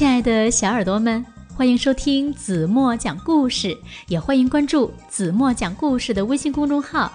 [0.00, 1.22] 亲爱的小耳朵们，
[1.54, 3.76] 欢迎收听子墨讲故事，
[4.08, 7.12] 也欢迎关注子墨讲故事的微信公众号。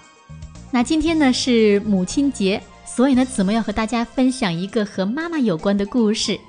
[0.70, 6.40] 那今天呢是母亲节，所以呢子墨要和大家分享一个和妈妈有关的故事。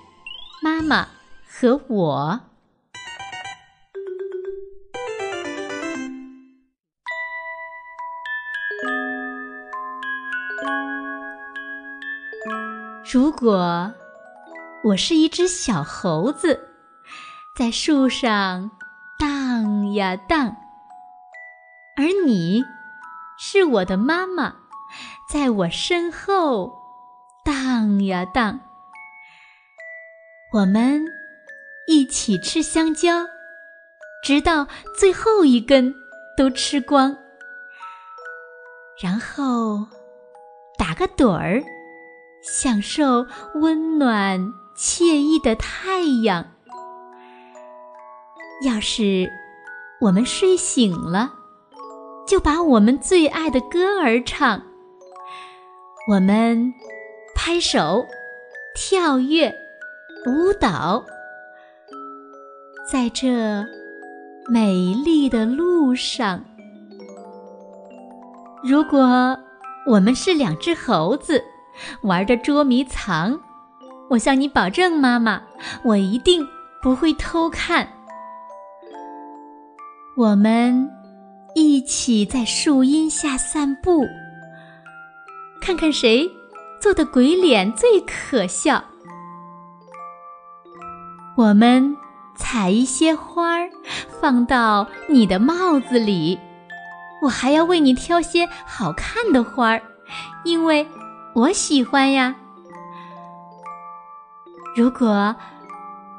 [0.62, 1.08] 妈妈
[1.48, 2.38] 和我。
[13.10, 13.90] 如果
[14.86, 16.68] 我是一只小猴子，
[17.56, 18.70] 在树上
[19.18, 20.56] 荡呀荡，
[21.96, 22.62] 而你
[23.36, 24.54] 是我的妈妈，
[25.28, 26.72] 在我身后
[27.44, 28.60] 荡呀荡，
[30.52, 31.04] 我们
[31.88, 33.26] 一起吃香蕉，
[34.22, 35.92] 直到最后一根
[36.36, 37.16] 都吃光，
[39.02, 39.84] 然后
[40.78, 41.60] 打个盹儿。
[42.48, 44.40] 享受温暖
[44.78, 46.44] 惬意的太阳。
[48.64, 49.30] 要是
[50.00, 51.32] 我们睡醒了，
[52.26, 54.62] 就把我们最爱的歌儿唱。
[56.08, 56.72] 我们
[57.34, 58.06] 拍手、
[58.74, 59.52] 跳跃、
[60.26, 61.04] 舞蹈，
[62.90, 63.64] 在这
[64.48, 66.44] 美丽的路上。
[68.62, 69.38] 如果
[69.86, 71.42] 我们是两只猴子。
[72.00, 73.38] 玩着捉迷藏，
[74.08, 75.42] 我向你保证，妈妈，
[75.84, 76.46] 我一定
[76.82, 77.88] 不会偷看。
[80.16, 80.88] 我们
[81.54, 84.06] 一起在树荫下散步，
[85.60, 86.30] 看看谁
[86.80, 88.82] 做的鬼脸最可笑。
[91.36, 91.96] 我们
[92.36, 93.68] 采一些花儿
[94.20, 96.38] 放到你的帽子里，
[97.22, 99.82] 我还要为你挑些好看的花儿，
[100.44, 100.86] 因为。
[101.34, 102.34] 我喜欢呀。
[104.76, 105.34] 如果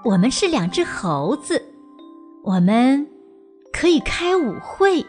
[0.03, 1.63] 我们是两只猴子，
[2.44, 3.07] 我们
[3.72, 5.06] 可以开舞会。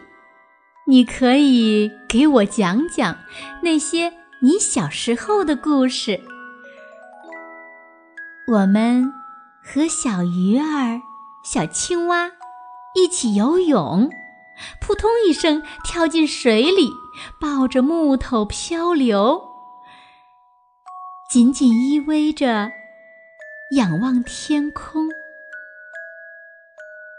[0.85, 3.17] 你可以给我讲讲
[3.63, 6.21] 那些你小时候的故事。
[8.51, 9.11] 我们
[9.63, 11.01] 和小鱼儿、
[11.43, 12.29] 小青蛙
[12.93, 14.11] 一起游泳，
[14.79, 16.91] 扑通一声跳进水里，
[17.41, 19.41] 抱着木头漂流。
[21.31, 22.71] 紧紧依偎着，
[23.71, 25.09] 仰望天空，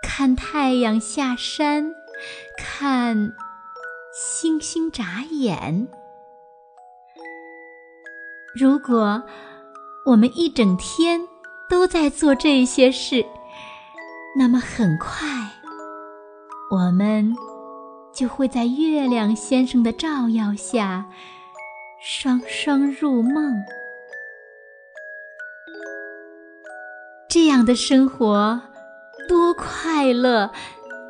[0.02, 1.94] 看太阳下山，
[2.58, 3.32] 看
[4.12, 5.86] 星星眨眼。
[8.52, 9.22] 如果
[10.06, 11.20] 我们一整天
[11.68, 13.24] 都在做这些事，
[14.36, 15.28] 那么很快，
[16.72, 17.32] 我们
[18.12, 21.08] 就会在月亮先生的照耀下，
[22.02, 23.54] 双双入梦。
[27.30, 28.60] 这样的生活
[29.28, 30.50] 多快乐，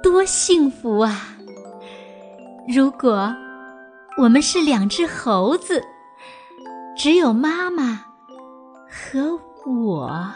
[0.03, 1.29] 多幸福啊！
[2.69, 3.35] 如果
[4.19, 5.83] 我们是两只猴子，
[6.95, 8.05] 只有妈妈
[8.87, 10.31] 和我。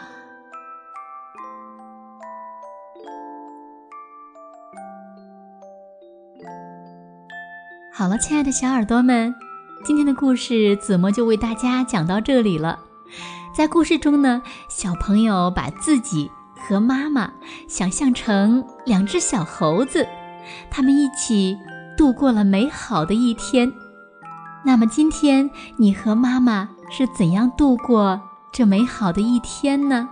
[7.93, 9.35] 好了，亲爱的小耳朵们，
[9.83, 12.79] 今天的故事子墨就为大家讲到这里了。
[13.55, 17.31] 在故事中呢，小朋友把自己和妈妈
[17.69, 20.05] 想象成两只小猴子，
[20.69, 21.57] 他们一起
[21.97, 23.71] 度过了美好的一天。
[24.65, 28.21] 那么今天你和妈妈是怎样度过
[28.51, 30.09] 这美好的一天呢？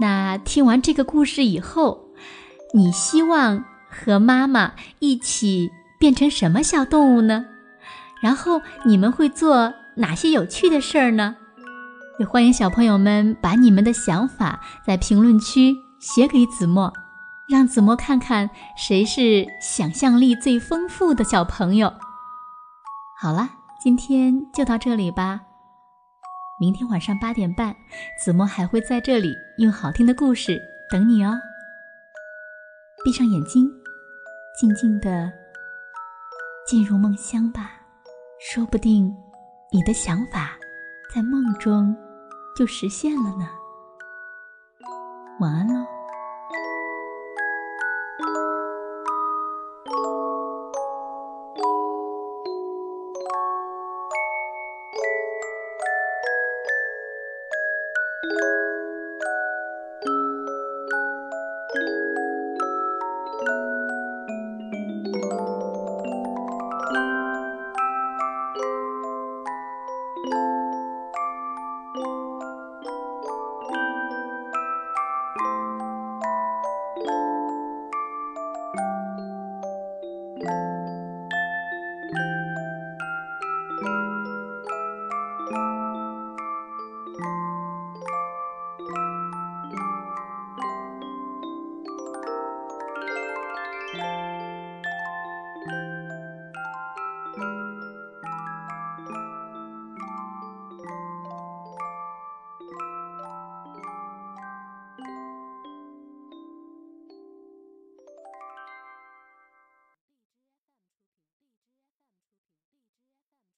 [0.00, 2.06] 那听完这个故事以后，
[2.72, 7.44] 你希望和妈妈一起变成什么小动物呢？
[8.22, 11.36] 然后你们会做哪些有趣的事儿呢？
[12.18, 16.92] 也欢迎小朋友们把你们的想法在评论区写给子墨，
[17.48, 21.92] 让子墨看看谁是想象力最丰富的小朋友。
[23.20, 23.48] 好了，
[23.80, 25.42] 今天就到这里吧。
[26.60, 27.76] 明天晚上八点半，
[28.20, 30.60] 子墨还会在这里用好听的故事
[30.90, 31.38] 等你哦。
[33.04, 33.70] 闭上眼睛，
[34.60, 35.32] 静静的
[36.66, 37.70] 进入梦乡吧，
[38.40, 39.16] 说不定
[39.70, 40.58] 你的想法
[41.14, 41.96] 在梦中。
[42.58, 43.48] 就实现了呢。
[45.38, 45.97] 晚安喽。